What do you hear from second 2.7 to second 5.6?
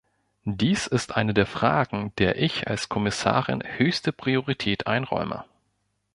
Kommissarin höchste Priorität einräume.